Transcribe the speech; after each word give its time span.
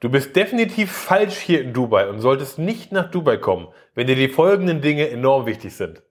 Du 0.00 0.08
bist 0.10 0.36
definitiv 0.36 0.92
falsch 0.92 1.38
hier 1.38 1.60
in 1.60 1.72
Dubai 1.72 2.08
und 2.08 2.20
solltest 2.20 2.58
nicht 2.58 2.92
nach 2.92 3.10
Dubai 3.10 3.36
kommen, 3.36 3.66
wenn 3.96 4.06
dir 4.06 4.14
die 4.14 4.28
folgenden 4.28 4.80
Dinge 4.80 5.10
enorm 5.10 5.46
wichtig 5.46 5.74
sind. 5.74 6.02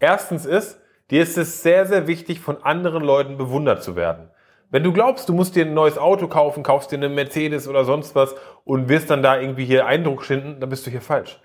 Erstens 0.00 0.46
ist, 0.46 0.80
dir 1.10 1.22
ist 1.22 1.38
es 1.38 1.62
sehr, 1.62 1.86
sehr 1.86 2.08
wichtig, 2.08 2.40
von 2.40 2.60
anderen 2.64 3.04
Leuten 3.04 3.36
bewundert 3.36 3.84
zu 3.84 3.94
werden. 3.94 4.30
Wenn 4.70 4.82
du 4.82 4.92
glaubst, 4.92 5.28
du 5.28 5.32
musst 5.32 5.54
dir 5.54 5.64
ein 5.64 5.74
neues 5.74 5.96
Auto 5.96 6.26
kaufen, 6.26 6.64
kaufst 6.64 6.90
dir 6.90 6.96
eine 6.96 7.08
Mercedes 7.08 7.68
oder 7.68 7.84
sonst 7.84 8.16
was 8.16 8.34
und 8.64 8.88
wirst 8.88 9.10
dann 9.10 9.22
da 9.22 9.38
irgendwie 9.38 9.64
hier 9.64 9.86
Eindruck 9.86 10.24
schinden, 10.24 10.58
dann 10.58 10.68
bist 10.68 10.86
du 10.86 10.90
hier 10.90 11.00
falsch. 11.00 11.40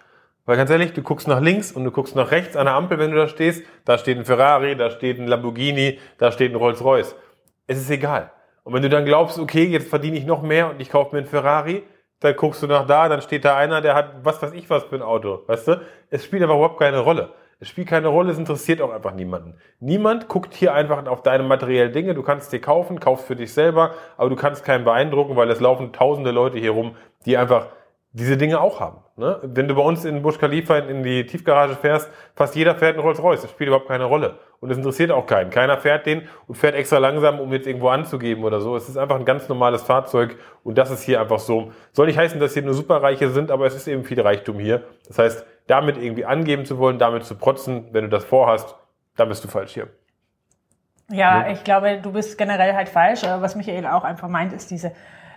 Weil 0.45 0.57
ganz 0.57 0.71
ehrlich, 0.71 0.93
du 0.93 1.03
guckst 1.03 1.27
nach 1.27 1.41
links 1.41 1.71
und 1.71 1.83
du 1.83 1.91
guckst 1.91 2.15
nach 2.15 2.31
rechts 2.31 2.55
an 2.55 2.65
der 2.65 2.75
Ampel, 2.75 2.97
wenn 2.97 3.11
du 3.11 3.17
da 3.17 3.27
stehst. 3.27 3.63
Da 3.83 3.97
steht 3.97 4.17
ein 4.17 4.25
Ferrari, 4.25 4.75
da 4.75 4.89
steht 4.89 5.19
ein 5.19 5.27
Lamborghini, 5.27 5.99
da 6.17 6.31
steht 6.31 6.51
ein 6.51 6.55
Rolls-Royce. 6.55 7.15
Es 7.67 7.79
ist 7.79 7.89
egal. 7.89 8.31
Und 8.65 8.73
wenn 8.73 8.81
du 8.81 8.89
dann 8.89 9.05
glaubst, 9.05 9.37
okay, 9.37 9.63
jetzt 9.63 9.87
verdiene 9.87 10.17
ich 10.17 10.25
noch 10.25 10.41
mehr 10.41 10.71
und 10.71 10.81
ich 10.81 10.89
kaufe 10.89 11.15
mir 11.15 11.19
einen 11.19 11.27
Ferrari, 11.27 11.83
dann 12.19 12.35
guckst 12.35 12.63
du 12.63 12.67
nach 12.67 12.87
da, 12.87 13.07
dann 13.07 13.21
steht 13.21 13.45
da 13.45 13.55
einer, 13.55 13.79
der 13.79 13.93
hat 13.93 14.23
was 14.23 14.41
weiß 14.41 14.53
ich 14.53 14.69
was 14.71 14.83
für 14.85 14.95
ein 14.95 15.03
Auto, 15.03 15.43
weißt 15.45 15.67
du? 15.67 15.81
Es 16.09 16.25
spielt 16.25 16.41
aber 16.41 16.55
überhaupt 16.55 16.79
keine 16.79 16.99
Rolle. 16.99 17.29
Es 17.59 17.69
spielt 17.69 17.87
keine 17.87 18.07
Rolle, 18.07 18.31
es 18.31 18.39
interessiert 18.39 18.81
auch 18.81 18.91
einfach 18.91 19.13
niemanden. 19.13 19.57
Niemand 19.79 20.27
guckt 20.27 20.53
hier 20.55 20.73
einfach 20.73 21.05
auf 21.05 21.21
deine 21.21 21.43
materiellen 21.43 21.93
Dinge. 21.93 22.15
Du 22.15 22.23
kannst 22.23 22.51
dir 22.51 22.59
kaufen, 22.59 22.99
kaufst 22.99 23.27
für 23.27 23.35
dich 23.35 23.53
selber, 23.53 23.91
aber 24.17 24.29
du 24.29 24.35
kannst 24.35 24.65
keinen 24.65 24.83
beeindrucken, 24.83 25.35
weil 25.35 25.49
es 25.51 25.61
laufen 25.61 25.93
tausende 25.93 26.31
Leute 26.31 26.57
hier 26.57 26.71
rum, 26.71 26.95
die 27.25 27.37
einfach 27.37 27.67
diese 28.15 28.37
Dinge 28.37 28.61
auch 28.61 28.79
haben. 28.79 28.99
Ne? 29.17 29.39
Wenn 29.43 29.67
du 29.67 29.75
bei 29.75 29.81
uns 29.81 30.05
in 30.05 30.21
Busch 30.21 30.39
Khalifa 30.39 30.77
in 30.77 31.03
die 31.03 31.25
Tiefgarage 31.25 31.75
fährst, 31.75 32.09
fast 32.33 32.55
jeder 32.55 32.73
fährt 32.73 32.95
einen 32.95 33.03
Rolls-Royce. 33.03 33.41
Das 33.41 33.51
spielt 33.51 33.67
überhaupt 33.67 33.89
keine 33.89 34.05
Rolle. 34.05 34.39
Und 34.61 34.71
es 34.71 34.77
interessiert 34.77 35.11
auch 35.11 35.25
keinen. 35.25 35.49
Keiner 35.49 35.77
fährt 35.77 36.05
den 36.05 36.29
und 36.47 36.55
fährt 36.55 36.75
extra 36.75 36.97
langsam, 36.97 37.41
um 37.41 37.51
jetzt 37.51 37.67
irgendwo 37.67 37.89
anzugeben 37.89 38.45
oder 38.45 38.61
so. 38.61 38.77
Es 38.77 38.87
ist 38.87 38.95
einfach 38.95 39.17
ein 39.17 39.25
ganz 39.25 39.49
normales 39.49 39.83
Fahrzeug 39.83 40.37
und 40.63 40.77
das 40.77 40.91
ist 40.91 41.03
hier 41.03 41.19
einfach 41.19 41.39
so. 41.39 41.73
Soll 41.91 42.07
nicht 42.07 42.17
heißen, 42.17 42.39
dass 42.39 42.53
hier 42.53 42.63
nur 42.63 42.73
Superreiche 42.73 43.29
sind, 43.31 43.51
aber 43.51 43.65
es 43.65 43.75
ist 43.75 43.85
eben 43.85 44.05
viel 44.05 44.21
Reichtum 44.21 44.59
hier. 44.59 44.83
Das 45.09 45.19
heißt, 45.19 45.45
damit 45.67 45.97
irgendwie 45.97 46.23
angeben 46.23 46.63
zu 46.63 46.77
wollen, 46.77 46.97
damit 46.97 47.25
zu 47.25 47.35
protzen, 47.35 47.89
wenn 47.91 48.05
du 48.05 48.09
das 48.09 48.23
vorhast, 48.23 48.77
dann 49.17 49.27
bist 49.27 49.43
du 49.43 49.49
falsch 49.49 49.73
hier. 49.73 49.89
Ja, 51.09 51.41
ja. 51.41 51.51
ich 51.51 51.65
glaube, 51.65 51.99
du 52.01 52.13
bist 52.13 52.37
generell 52.37 52.75
halt 52.75 52.87
falsch. 52.87 53.23
Was 53.23 53.57
Michael 53.57 53.85
auch 53.87 54.05
einfach 54.05 54.29
meint, 54.29 54.53
ist 54.53 54.71
diese 54.71 54.93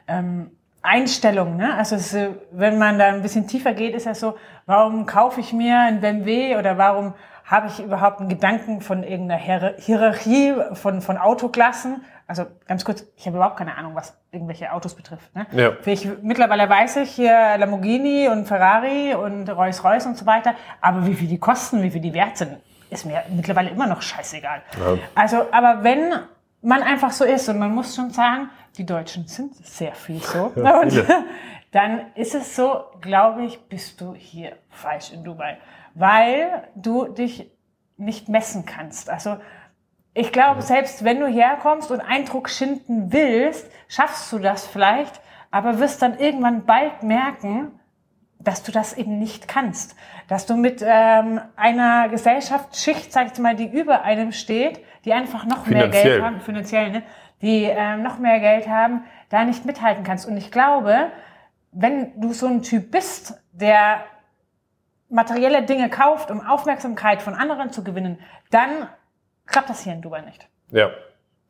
ähm, 0.07 0.53
Einstellung. 0.83 1.57
Ne? 1.57 1.75
Also 1.75 1.97
es, 1.97 2.17
wenn 2.53 2.79
man 2.79 2.99
da 2.99 3.07
ein 3.07 3.23
bisschen 3.23 3.47
tiefer 3.47 3.75
geht, 3.75 3.95
ist 3.95 4.07
das 4.07 4.21
so, 4.21 4.37
warum 4.67 5.07
kaufe 5.07 5.41
ich 5.41 5.53
mir 5.53 5.79
ein 5.81 6.01
BMW 6.01 6.57
oder 6.57 6.79
warum 6.79 7.15
habe 7.45 7.69
ich 7.69 7.81
überhaupt 7.81 8.21
einen 8.21 8.29
Gedanken 8.29 8.81
von 8.83 9.03
irgendeiner 9.03 9.41
Hierarchie 9.77 10.55
von, 10.75 11.01
von 11.01 11.17
Autoklassen? 11.17 12.05
Also 12.27 12.45
ganz 12.67 12.85
kurz, 12.85 13.07
ich 13.17 13.27
habe 13.27 13.39
überhaupt 13.39 13.57
keine 13.57 13.75
Ahnung, 13.77 13.95
was 13.95 14.15
irgendwelche 14.31 14.71
Autos 14.71 14.95
betrifft. 14.95 15.35
Ne? 15.35 15.47
Ja. 15.53 15.73
Ich, 15.87 16.07
mittlerweile 16.21 16.69
weiß 16.69 16.97
ich 16.97 17.11
hier 17.11 17.57
Lamborghini 17.57 18.29
und 18.29 18.47
Ferrari 18.47 19.15
und 19.15 19.49
Rolls-Royce 19.49 20.05
und 20.07 20.19
so 20.19 20.27
weiter, 20.27 20.55
aber 20.83 21.07
wie 21.07 21.15
viel 21.15 21.27
die 21.27 21.39
kosten, 21.39 21.83
wie 21.83 21.91
viel 21.91 22.03
die 22.03 22.13
wert 22.13 22.37
sind, 22.37 22.59
ist 22.91 23.07
mir 23.07 23.23
mittlerweile 23.31 23.71
immer 23.71 23.87
noch 23.87 24.03
scheißegal. 24.03 24.61
Ja. 24.79 24.99
Also, 25.15 25.47
aber 25.51 25.83
wenn 25.83 26.13
man 26.63 26.83
einfach 26.83 27.13
so 27.13 27.25
ist 27.25 27.49
und 27.49 27.59
man 27.59 27.75
muss 27.75 27.95
schon 27.95 28.11
sagen, 28.11 28.51
die 28.77 28.87
Deutschen 28.87 29.27
sind 29.27 29.55
sehr 29.65 29.95
viel 29.95 30.21
so. 30.21 30.53
Ja, 30.57 30.81
und 30.81 30.93
dann 31.71 32.07
ist 32.15 32.35
es 32.35 32.57
so, 32.57 32.85
glaube 33.01 33.45
ich, 33.45 33.61
bist 33.69 34.01
du 34.01 34.15
hier 34.15 34.57
falsch 34.71 35.13
in 35.13 35.25
Dubai, 35.25 35.59
weil 35.95 36.69
du 36.75 37.09
dich 37.09 37.51
nicht 37.97 38.29
messen 38.29 38.65
kannst. 38.65 39.11
Also 39.11 39.39
ich 40.15 40.33
glaube, 40.33 40.63
selbst 40.63 41.05
wenn 41.05 41.21
du 41.21 41.27
herkommst 41.27 41.91
und 41.91 42.01
Eindruck 42.01 42.49
schinden 42.49 43.13
willst, 43.13 43.71
schaffst 43.89 44.33
du 44.33 44.39
das 44.39 44.67
vielleicht, 44.67 45.21
aber 45.51 45.79
wirst 45.79 46.03
dann 46.03 46.19
irgendwann 46.19 46.65
bald 46.65 47.03
merken, 47.03 47.73
dass 48.41 48.63
du 48.63 48.73
das 48.73 48.93
eben 48.93 49.19
nicht 49.19 49.49
kannst. 49.49 49.97
Dass 50.29 50.47
du 50.47 50.57
mit 50.57 50.83
ähm, 50.85 51.41
einer 51.57 52.09
Gesellschaftsschicht, 52.09 53.13
sag 53.13 53.33
ich 53.33 53.39
mal, 53.39 53.57
die 53.57 53.67
über 53.67 54.03
einem 54.03 54.33
steht, 54.33 54.81
die 55.09 55.15
einfach 55.15 55.47
noch 55.47 55.65
mehr 55.67 55.89
Geld 55.89 56.23
haben, 56.23 56.43
finanziell, 56.43 56.91
ne? 56.91 57.03
die 57.41 57.65
ähm, 57.65 58.03
noch 58.03 58.19
mehr 58.19 58.41
Geld 58.41 58.69
haben, 58.69 59.05
da 59.31 59.45
nicht 59.45 59.65
mithalten 59.65 60.05
kannst. 60.05 60.29
Und 60.29 60.37
ich 60.37 60.51
glaube, 60.51 61.11
wenn 61.73 62.21
du 62.21 62.35
so 62.35 62.47
ein 62.47 62.63
Typ 62.63 62.91
bist, 62.91 63.43
der 63.53 64.05
materielle 65.09 65.63
Dinge 65.63 65.89
kauft, 65.89 66.31
um 66.31 66.47
Aufmerksamkeit 66.47 67.23
von 67.23 67.33
anderen 67.33 67.73
zu 67.73 67.83
gewinnen, 67.83 68.19
dann 68.51 68.89
klappt 69.47 69.71
das 69.71 69.83
hier 69.83 69.95
in 69.95 70.03
Dubai 70.03 70.21
nicht. 70.21 70.47
Ja. 70.73 70.91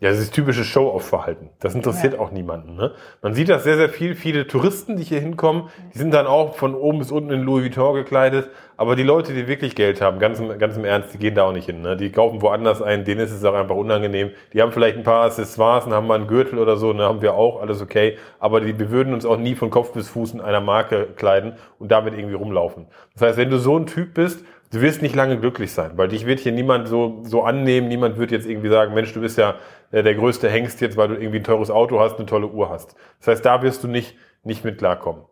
Ja, 0.00 0.10
das 0.10 0.20
ist 0.20 0.32
typisches 0.32 0.68
Show-off-Verhalten. 0.68 1.50
Das 1.58 1.74
interessiert 1.74 2.14
ja. 2.14 2.20
auch 2.20 2.30
niemanden. 2.30 2.76
Ne? 2.76 2.92
Man 3.20 3.34
sieht 3.34 3.48
das 3.48 3.64
sehr, 3.64 3.76
sehr 3.76 3.88
viel. 3.88 4.14
Viele 4.14 4.46
Touristen, 4.46 4.96
die 4.96 5.02
hier 5.02 5.18
hinkommen, 5.18 5.70
die 5.92 5.98
sind 5.98 6.14
dann 6.14 6.28
auch 6.28 6.54
von 6.54 6.76
oben 6.76 7.00
bis 7.00 7.10
unten 7.10 7.32
in 7.32 7.42
Louis 7.42 7.64
Vuitton 7.64 7.96
gekleidet. 7.96 8.48
Aber 8.76 8.94
die 8.94 9.02
Leute, 9.02 9.34
die 9.34 9.48
wirklich 9.48 9.74
Geld 9.74 10.00
haben, 10.00 10.20
ganz 10.20 10.38
im, 10.38 10.56
ganz 10.56 10.76
im 10.76 10.84
Ernst, 10.84 11.14
die 11.14 11.18
gehen 11.18 11.34
da 11.34 11.42
auch 11.42 11.52
nicht 11.52 11.66
hin. 11.66 11.82
Ne? 11.82 11.96
Die 11.96 12.12
kaufen 12.12 12.40
woanders 12.42 12.80
ein, 12.80 13.04
denen 13.04 13.20
ist 13.20 13.32
es 13.32 13.44
auch 13.44 13.54
einfach 13.54 13.74
unangenehm. 13.74 14.30
Die 14.52 14.62
haben 14.62 14.70
vielleicht 14.70 14.96
ein 14.96 15.02
paar 15.02 15.24
Accessoires 15.24 15.84
und 15.84 15.92
haben 15.92 16.06
mal 16.06 16.14
einen 16.14 16.28
Gürtel 16.28 16.60
oder 16.60 16.76
so, 16.76 16.92
ne? 16.92 17.02
haben 17.02 17.20
wir 17.20 17.34
auch, 17.34 17.60
alles 17.60 17.82
okay. 17.82 18.18
Aber 18.38 18.60
die, 18.60 18.78
wir 18.78 18.92
würden 18.92 19.12
uns 19.12 19.26
auch 19.26 19.36
nie 19.36 19.56
von 19.56 19.70
Kopf 19.70 19.92
bis 19.94 20.08
Fuß 20.10 20.34
in 20.34 20.40
einer 20.40 20.60
Marke 20.60 21.08
kleiden 21.16 21.54
und 21.80 21.90
damit 21.90 22.14
irgendwie 22.14 22.36
rumlaufen. 22.36 22.86
Das 23.14 23.22
heißt, 23.22 23.38
wenn 23.38 23.50
du 23.50 23.58
so 23.58 23.76
ein 23.76 23.86
Typ 23.86 24.14
bist, 24.14 24.44
du 24.72 24.80
wirst 24.80 25.02
nicht 25.02 25.14
lange 25.14 25.38
glücklich 25.38 25.72
sein, 25.72 25.92
weil 25.96 26.08
dich 26.08 26.26
wird 26.26 26.40
hier 26.40 26.52
niemand 26.52 26.88
so, 26.88 27.20
so 27.24 27.42
annehmen, 27.42 27.88
niemand 27.88 28.18
wird 28.18 28.30
jetzt 28.30 28.46
irgendwie 28.46 28.68
sagen, 28.68 28.94
Mensch, 28.94 29.12
du 29.12 29.20
bist 29.20 29.38
ja 29.38 29.56
der, 29.92 30.02
der 30.02 30.14
größte 30.14 30.48
Hengst 30.48 30.80
jetzt, 30.80 30.96
weil 30.96 31.08
du 31.08 31.14
irgendwie 31.14 31.38
ein 31.38 31.44
teures 31.44 31.70
Auto 31.70 32.00
hast, 32.00 32.16
eine 32.16 32.26
tolle 32.26 32.48
Uhr 32.48 32.70
hast. 32.70 32.94
Das 33.18 33.28
heißt, 33.28 33.44
da 33.44 33.62
wirst 33.62 33.84
du 33.84 33.88
nicht, 33.88 34.16
nicht 34.42 34.64
mit 34.64 34.78
klarkommen. 34.78 35.24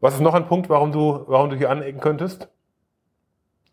Was 0.00 0.14
ist 0.14 0.20
noch 0.20 0.34
ein 0.34 0.46
Punkt, 0.46 0.68
warum 0.68 0.92
du, 0.92 1.24
warum 1.26 1.50
du 1.50 1.56
hier 1.56 1.70
anecken 1.70 2.00
könntest? 2.00 2.48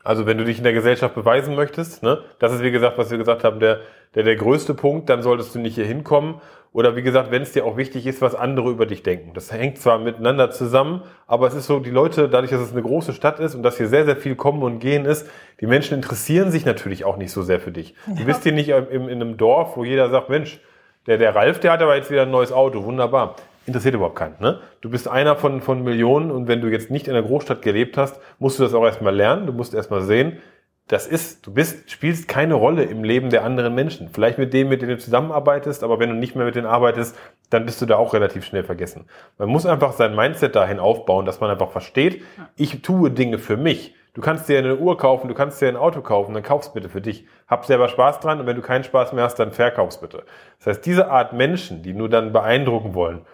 Also 0.03 0.25
wenn 0.25 0.37
du 0.37 0.45
dich 0.45 0.57
in 0.57 0.63
der 0.63 0.73
Gesellschaft 0.73 1.15
beweisen 1.15 1.55
möchtest, 1.55 2.03
ne, 2.03 2.19
das 2.39 2.53
ist 2.53 2.63
wie 2.63 2.71
gesagt, 2.71 2.97
was 2.97 3.11
wir 3.11 3.17
gesagt 3.17 3.43
haben, 3.43 3.59
der, 3.59 3.81
der, 4.15 4.23
der 4.23 4.35
größte 4.35 4.73
Punkt, 4.73 5.09
dann 5.09 5.21
solltest 5.21 5.53
du 5.53 5.59
nicht 5.59 5.75
hier 5.75 5.85
hinkommen. 5.85 6.35
Oder 6.73 6.95
wie 6.95 7.01
gesagt, 7.01 7.31
wenn 7.31 7.41
es 7.41 7.53
dir 7.53 7.65
auch 7.65 7.75
wichtig 7.75 8.05
ist, 8.05 8.21
was 8.21 8.35
andere 8.35 8.69
über 8.69 8.85
dich 8.85 9.01
denken. 9.01 9.31
Das 9.33 9.51
hängt 9.51 9.79
zwar 9.79 9.97
miteinander 9.97 10.51
zusammen, 10.51 11.01
aber 11.25 11.47
es 11.47 11.55
ist 11.55 11.65
so, 11.65 11.79
die 11.79 11.89
Leute, 11.89 12.29
dadurch, 12.29 12.51
dass 12.51 12.61
es 12.61 12.71
eine 12.71 12.83
große 12.83 13.13
Stadt 13.13 13.39
ist 13.39 13.55
und 13.55 13.63
dass 13.63 13.77
hier 13.77 13.87
sehr, 13.87 14.05
sehr 14.05 14.17
viel 14.17 14.35
Kommen 14.35 14.61
und 14.61 14.79
Gehen 14.79 15.05
ist, 15.05 15.27
die 15.59 15.65
Menschen 15.65 15.95
interessieren 15.95 16.51
sich 16.51 16.65
natürlich 16.65 17.03
auch 17.03 17.17
nicht 17.17 17.31
so 17.31 17.41
sehr 17.41 17.59
für 17.59 17.71
dich. 17.71 17.95
Du 18.05 18.25
bist 18.25 18.43
hier 18.43 18.51
nicht 18.51 18.69
in, 18.69 19.09
in 19.09 19.21
einem 19.21 19.37
Dorf, 19.37 19.75
wo 19.75 19.83
jeder 19.83 20.09
sagt, 20.09 20.29
Mensch, 20.29 20.59
der, 21.07 21.17
der 21.17 21.33
Ralf, 21.35 21.59
der 21.59 21.71
hat 21.71 21.81
aber 21.81 21.95
jetzt 21.95 22.11
wieder 22.11 22.23
ein 22.23 22.31
neues 22.31 22.51
Auto, 22.51 22.83
wunderbar 22.83 23.35
interessiert 23.67 23.95
überhaupt 23.95 24.15
keinen. 24.15 24.35
Ne? 24.39 24.61
Du 24.81 24.89
bist 24.89 25.07
einer 25.07 25.35
von, 25.35 25.61
von 25.61 25.83
Millionen 25.83 26.31
und 26.31 26.47
wenn 26.47 26.61
du 26.61 26.67
jetzt 26.67 26.89
nicht 26.89 27.07
in 27.07 27.13
einer 27.13 27.27
Großstadt 27.27 27.61
gelebt 27.61 27.97
hast, 27.97 28.19
musst 28.39 28.57
du 28.57 28.63
das 28.63 28.73
auch 28.73 28.85
erstmal 28.85 29.15
lernen. 29.15 29.45
Du 29.45 29.53
musst 29.53 29.73
erstmal 29.73 30.01
sehen, 30.01 30.39
das 30.87 31.05
ist, 31.05 31.45
du 31.45 31.53
bist, 31.53 31.91
spielst 31.91 32.29
keine 32.29 32.53
Rolle 32.53 32.83
im 32.83 33.03
Leben 33.03 33.29
der 33.29 33.43
anderen 33.43 33.75
Menschen. 33.75 34.07
Vielleicht 34.07 34.37
mit 34.37 34.53
denen, 34.53 34.69
mit 34.69 34.81
denen 34.81 34.91
du 34.91 34.97
zusammenarbeitest, 34.97 35.83
aber 35.83 35.99
wenn 35.99 36.09
du 36.09 36.15
nicht 36.15 36.35
mehr 36.35 36.45
mit 36.45 36.55
denen 36.55 36.65
arbeitest, 36.65 37.17
dann 37.49 37.65
bist 37.65 37.81
du 37.81 37.85
da 37.85 37.97
auch 37.97 38.13
relativ 38.13 38.45
schnell 38.45 38.63
vergessen. 38.63 39.05
Man 39.37 39.49
muss 39.49 39.65
einfach 39.65 39.91
sein 39.91 40.15
Mindset 40.15 40.55
dahin 40.55 40.79
aufbauen, 40.79 41.25
dass 41.25 41.41
man 41.41 41.49
einfach 41.49 41.71
versteht, 41.71 42.23
ich 42.55 42.81
tue 42.81 43.11
Dinge 43.11 43.37
für 43.37 43.57
mich. 43.57 43.95
Du 44.13 44.21
kannst 44.21 44.47
dir 44.49 44.57
eine 44.57 44.77
Uhr 44.77 44.97
kaufen, 44.97 45.27
du 45.27 45.35
kannst 45.35 45.61
dir 45.61 45.67
ein 45.67 45.75
Auto 45.75 46.01
kaufen, 46.01 46.33
dann 46.33 46.41
kauf's 46.41 46.73
bitte 46.73 46.89
für 46.89 47.01
dich. 47.01 47.27
Hab 47.47 47.65
selber 47.65 47.89
Spaß 47.89 48.21
dran 48.21 48.39
und 48.39 48.47
wenn 48.47 48.55
du 48.55 48.63
keinen 48.63 48.83
Spaß 48.83 49.13
mehr 49.13 49.25
hast, 49.25 49.35
dann 49.35 49.51
verkauf's 49.51 49.99
bitte. 49.99 50.23
Das 50.57 50.67
heißt, 50.67 50.85
diese 50.85 51.11
Art 51.11 51.33
Menschen, 51.33 51.83
die 51.83 51.93
nur 51.93 52.09
dann 52.09 52.31
beeindrucken 52.31 52.95
wollen, 52.95 53.25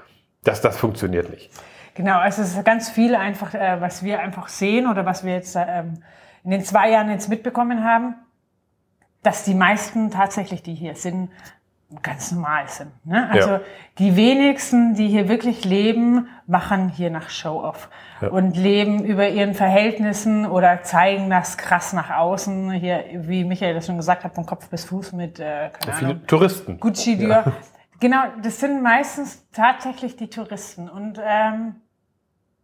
dass 0.44 0.62
das 0.62 0.78
funktioniert 0.78 1.30
nicht. 1.30 1.50
Genau, 1.96 2.20
also 2.20 2.42
es 2.42 2.56
ist 2.56 2.66
ganz 2.66 2.90
viel 2.90 3.16
einfach, 3.16 3.54
äh, 3.54 3.80
was 3.80 4.04
wir 4.04 4.20
einfach 4.20 4.48
sehen 4.48 4.88
oder 4.88 5.06
was 5.06 5.24
wir 5.24 5.34
jetzt 5.34 5.56
ähm, 5.56 6.02
in 6.44 6.52
den 6.52 6.64
zwei 6.64 6.90
Jahren 6.90 7.10
jetzt 7.10 7.30
mitbekommen 7.30 7.84
haben, 7.84 8.16
dass 9.22 9.44
die 9.44 9.54
meisten 9.54 10.12
tatsächlich, 10.12 10.64
die 10.64 10.74
hier 10.74 10.96
sind, 10.96 11.30
ganz 12.02 12.32
normal 12.32 12.68
sind. 12.68 12.92
Ne? 13.06 13.30
Also 13.30 13.50
ja. 13.50 13.62
die 14.00 14.16
wenigsten, 14.16 14.96
die 14.96 15.08
hier 15.10 15.30
wirklich 15.30 15.64
leben, 15.64 16.28
machen 16.48 16.90
hier 16.90 17.12
nach 17.12 17.30
Show-off 17.30 17.90
ja. 18.22 18.30
und 18.30 18.58
leben 18.58 19.06
über 19.06 19.30
ihren 19.30 19.54
Verhältnissen 19.54 20.48
oder 20.48 20.82
zeigen 20.82 21.30
das 21.30 21.58
krass 21.58 21.94
nach 21.94 22.10
außen. 22.10 22.72
Hier, 22.72 23.04
wie 23.14 23.44
Michael 23.44 23.76
das 23.76 23.86
schon 23.86 23.98
gesagt 23.98 24.24
hat, 24.24 24.34
von 24.34 24.48
Kopf 24.48 24.70
bis 24.70 24.86
Fuß 24.86 25.14
mit 25.14 25.40
äh, 25.40 25.70
keine 25.70 25.92
ja, 25.92 26.08
Ahnung, 26.08 26.28
Touristen. 26.28 26.80
Gucci, 26.80 27.18
Dior. 27.18 27.44
Genau, 28.04 28.24
das 28.42 28.60
sind 28.60 28.84
meistens 28.84 29.50
tatsächlich 29.54 30.18
die 30.18 30.30
Touristen. 30.30 30.90
Und 30.90 31.22
ähm, 31.26 31.76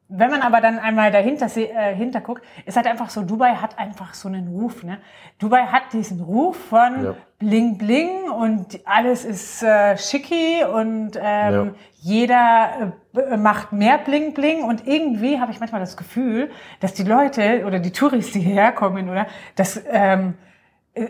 wenn 0.10 0.30
man 0.30 0.42
aber 0.42 0.60
dann 0.60 0.80
einmal 0.80 1.14
dahinter 1.14 1.48
äh, 1.56 1.96
hinter 1.96 2.20
guckt, 2.20 2.44
ist 2.66 2.76
halt 2.76 2.88
einfach 2.88 3.10
so, 3.10 3.22
Dubai 3.22 3.56
hat 3.56 3.80
einfach 3.80 4.14
so 4.16 4.28
einen 4.28 4.50
Ruf. 4.50 4.84
Ne? 4.84 4.98
Dubai 5.38 5.68
hat 5.68 5.94
diesen 5.94 6.20
Ruf 6.20 6.58
von 6.58 7.06
ja. 7.06 7.16
Bling 7.38 7.78
Bling 7.78 8.30
und 8.30 8.82
alles 8.86 9.24
ist 9.24 9.64
äh, 9.64 9.98
schicki 9.98 10.66
und 10.66 11.12
ähm, 11.16 11.22
ja. 11.22 11.68
jeder 12.02 12.94
äh, 13.16 13.38
macht 13.38 13.72
mehr 13.72 13.98
Bling 14.00 14.34
Bling 14.34 14.66
und 14.66 14.86
irgendwie 14.88 15.40
habe 15.40 15.54
ich 15.54 15.62
manchmal 15.62 15.80
das 15.80 15.96
Gefühl, 15.96 16.52
dass 16.82 16.94
die 16.96 17.04
Leute 17.04 17.64
oder 17.66 17.80
die 17.80 17.92
Touristen, 17.94 18.40
die 18.40 18.46
hierher 18.46 18.74
kommen, 18.74 19.10
oder, 19.10 19.26
dass 19.56 19.82
ähm, 19.90 20.34
äh, 20.34 20.49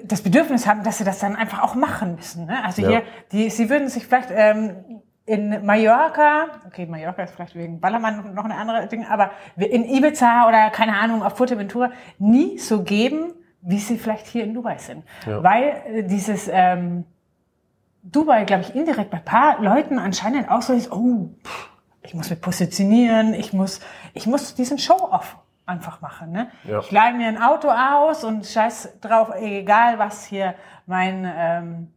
das 0.03 0.21
Bedürfnis 0.21 0.67
haben, 0.67 0.83
dass 0.83 0.97
sie 0.97 1.03
das 1.03 1.19
dann 1.19 1.35
einfach 1.35 1.63
auch 1.63 1.75
machen 1.75 2.15
müssen. 2.15 2.45
Ne? 2.45 2.63
Also 2.63 2.81
ja. 2.81 2.89
hier, 2.89 3.03
die, 3.31 3.49
sie 3.49 3.69
würden 3.69 3.87
sich 3.89 4.05
vielleicht 4.05 4.29
ähm, 4.31 5.01
in 5.25 5.63
Mallorca, 5.63 6.47
okay, 6.65 6.87
Mallorca 6.87 7.23
ist 7.23 7.35
vielleicht 7.35 7.55
wegen 7.55 7.79
Ballermann 7.79 8.33
noch 8.33 8.45
eine 8.45 8.55
andere 8.55 8.87
Ding, 8.87 9.05
aber 9.05 9.31
in 9.57 9.85
Ibiza 9.85 10.47
oder 10.47 10.71
keine 10.71 10.97
Ahnung, 10.97 11.21
auf 11.21 11.37
Fuerteventura 11.37 11.91
nie 12.17 12.57
so 12.57 12.83
geben, 12.83 13.33
wie 13.61 13.77
sie 13.77 13.97
vielleicht 13.97 14.25
hier 14.25 14.43
in 14.43 14.53
Dubai 14.53 14.77
sind. 14.77 15.03
Ja. 15.27 15.43
Weil 15.43 15.83
äh, 15.85 16.03
dieses 16.03 16.49
ähm, 16.51 17.05
Dubai, 18.01 18.45
glaube 18.45 18.63
ich, 18.63 18.75
indirekt 18.75 19.11
bei 19.11 19.17
ein 19.17 19.25
paar 19.25 19.61
Leuten 19.61 19.99
anscheinend 19.99 20.49
auch 20.49 20.61
so 20.61 20.73
ist, 20.73 20.91
oh, 20.91 21.29
ich 22.01 22.13
muss 22.13 22.29
mich 22.29 22.41
positionieren, 22.41 23.33
ich 23.33 23.53
muss, 23.53 23.81
ich 24.13 24.25
muss 24.25 24.55
diesen 24.55 24.79
Show-off 24.79 25.37
einfach 25.69 26.01
machen. 26.01 26.31
Ne? 26.31 26.49
Ja. 26.63 26.79
Ich 26.79 26.91
leihe 26.91 27.13
mir 27.13 27.27
ein 27.27 27.41
Auto 27.41 27.69
aus 27.69 28.23
und 28.23 28.45
scheiß 28.45 28.99
drauf, 28.99 29.31
egal 29.39 29.99
was 29.99 30.25
hier 30.25 30.55
mein 30.85 31.31
ähm, 31.33 31.87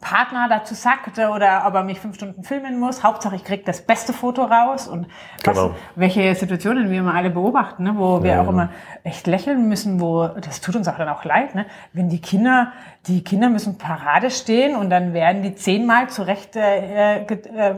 Partner 0.00 0.46
dazu 0.48 0.74
sagt 0.74 1.18
oder 1.18 1.64
ob 1.66 1.74
er 1.74 1.82
mich 1.82 1.98
fünf 1.98 2.14
Stunden 2.14 2.44
filmen 2.44 2.78
muss. 2.78 3.02
Hauptsache, 3.02 3.34
ich 3.34 3.42
krieg 3.42 3.64
das 3.64 3.82
beste 3.82 4.12
Foto 4.12 4.44
raus 4.44 4.86
und 4.86 5.08
was, 5.44 5.56
genau. 5.56 5.74
welche 5.96 6.34
Situationen 6.36 6.88
wir 6.88 7.00
immer 7.00 7.14
alle 7.14 7.30
beobachten, 7.30 7.82
ne, 7.82 7.94
wo 7.96 8.22
wir 8.22 8.30
ja, 8.30 8.40
auch 8.40 8.44
ja. 8.44 8.50
immer 8.50 8.70
echt 9.02 9.26
lächeln 9.26 9.68
müssen, 9.68 10.00
wo 10.00 10.28
das 10.28 10.60
tut 10.60 10.76
uns 10.76 10.86
auch 10.86 10.96
dann 10.98 11.08
auch 11.08 11.24
leid, 11.24 11.56
ne, 11.56 11.66
wenn 11.92 12.08
die 12.08 12.20
Kinder, 12.20 12.72
die 13.08 13.24
Kinder 13.24 13.48
müssen 13.48 13.76
Parade 13.76 14.30
stehen 14.30 14.76
und 14.76 14.88
dann 14.88 15.14
werden 15.14 15.42
die 15.42 15.56
zehnmal 15.56 16.08
zurecht 16.08 16.54
äh, 16.54 17.22
äh, 17.22 17.74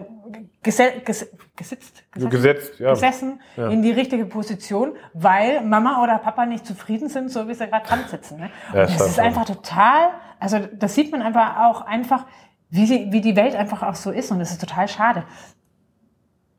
gese 0.63 0.93
ges 1.05 1.31
gesitzt, 1.57 2.05
gesessen, 2.13 2.31
Gesetzt, 2.31 2.79
ja. 2.79 2.91
gesessen 2.91 3.41
ja. 3.57 3.69
in 3.69 3.83
die 3.83 3.91
richtige 3.91 4.25
Position, 4.25 4.97
weil 5.13 5.63
Mama 5.63 6.03
oder 6.03 6.19
Papa 6.19 6.47
nicht 6.47 6.67
zufrieden 6.67 7.09
sind, 7.09 7.31
so 7.31 7.49
wie 7.49 7.55
sie 7.55 7.67
gerade 7.67 7.87
dran 7.87 8.05
sitzen. 8.09 8.41
Ne? 8.41 8.51
Ja, 8.73 8.83
das 8.83 9.01
ist 9.01 9.21
einfach 9.21 9.45
total, 9.45 10.11
also 10.39 10.59
das 10.59 10.95
sieht 10.95 11.13
man 11.13 11.23
einfach 11.23 11.59
auch 11.59 11.83
einfach, 11.83 12.27
wie, 12.71 12.87
sie, 12.87 13.13
wie 13.13 13.21
die 13.21 13.37
Welt 13.37 13.55
einfach 13.55 13.83
auch 13.83 13.95
so 13.95 14.11
ist 14.11 14.31
und 14.31 14.39
das 14.39 14.53
ist 14.53 14.61
total 14.61 14.89
schade. 14.89 15.25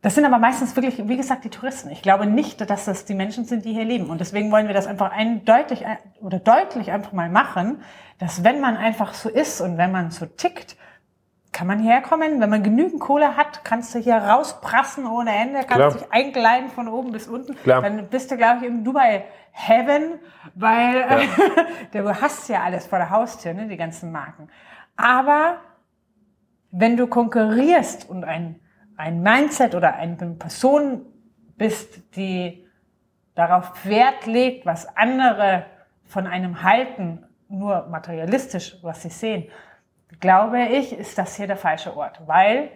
Das 0.01 0.15
sind 0.15 0.25
aber 0.25 0.39
meistens 0.39 0.75
wirklich, 0.75 1.07
wie 1.07 1.17
gesagt, 1.17 1.43
die 1.45 1.49
Touristen. 1.49 1.91
Ich 1.91 2.01
glaube 2.01 2.25
nicht, 2.25 2.59
dass 2.69 2.85
das 2.85 3.05
die 3.05 3.13
Menschen 3.13 3.45
sind, 3.45 3.65
die 3.65 3.73
hier 3.73 3.85
leben. 3.85 4.09
Und 4.09 4.19
deswegen 4.19 4.51
wollen 4.51 4.65
wir 4.65 4.73
das 4.73 4.87
einfach 4.87 5.11
eindeutig 5.11 5.85
oder 6.19 6.39
deutlich 6.39 6.91
einfach 6.91 7.11
mal 7.11 7.29
machen, 7.29 7.83
dass 8.17 8.43
wenn 8.43 8.59
man 8.59 8.77
einfach 8.77 9.13
so 9.13 9.29
ist 9.29 9.61
und 9.61 9.77
wenn 9.77 9.91
man 9.91 10.09
so 10.09 10.25
tickt, 10.25 10.75
kann 11.51 11.67
man 11.67 11.79
hierher 11.79 12.01
kommen. 12.01 12.39
Wenn 12.39 12.49
man 12.49 12.63
genügend 12.63 12.99
Kohle 12.99 13.35
hat, 13.35 13.63
kannst 13.63 13.93
du 13.93 13.99
hier 13.99 14.15
rausprassen 14.15 15.05
ohne 15.05 15.35
Ende, 15.35 15.59
kannst 15.59 15.75
Klar. 15.75 15.91
dich 15.91 16.11
einkleiden 16.11 16.69
von 16.69 16.87
oben 16.87 17.11
bis 17.11 17.27
unten. 17.27 17.55
Klar. 17.55 17.81
Dann 17.81 18.07
bist 18.07 18.31
du, 18.31 18.37
glaube 18.37 18.59
ich, 18.61 18.71
im 18.71 18.83
Dubai 18.83 19.25
Heaven, 19.51 20.19
weil 20.55 20.95
ja. 20.95 21.19
du 22.01 22.21
hast 22.21 22.47
ja 22.47 22.63
alles 22.63 22.87
vor 22.87 22.99
der 22.99 23.09
Haustür, 23.09 23.53
ne, 23.53 23.67
die 23.67 23.77
ganzen 23.77 24.11
Marken. 24.11 24.47
Aber 24.95 25.57
wenn 26.71 26.95
du 26.95 27.07
konkurrierst 27.07 28.09
und 28.09 28.23
ein, 28.23 28.59
ein 28.95 29.21
Mindset 29.21 29.75
oder 29.75 29.95
eine 29.95 30.15
Person 30.15 31.05
bist, 31.57 32.15
die 32.15 32.65
darauf 33.35 33.85
Wert 33.85 34.25
legt, 34.25 34.65
was 34.65 34.95
andere 34.95 35.65
von 36.05 36.27
einem 36.27 36.63
halten, 36.63 37.25
nur 37.49 37.87
materialistisch, 37.87 38.77
was 38.81 39.01
sie 39.01 39.09
sehen, 39.09 39.49
glaube 40.19 40.61
ich, 40.63 40.93
ist 40.97 41.17
das 41.17 41.35
hier 41.35 41.47
der 41.47 41.57
falsche 41.57 41.95
Ort, 41.95 42.21
weil 42.25 42.69